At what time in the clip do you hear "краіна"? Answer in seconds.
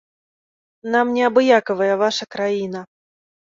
2.35-2.85